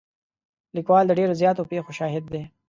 لیکوال 0.75 1.05
د 1.07 1.11
ډېرو 1.19 1.33
زیاتو 1.41 1.69
پېښو 1.71 1.91
شاهد 1.99 2.23
دی. 2.33 2.43